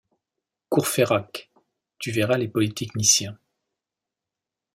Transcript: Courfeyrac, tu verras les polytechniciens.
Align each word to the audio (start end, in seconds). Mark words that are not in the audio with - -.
Courfeyrac, 0.69 1.51
tu 1.99 2.09
verras 2.09 2.39
les 2.39 2.47
polytechniciens. 2.47 3.37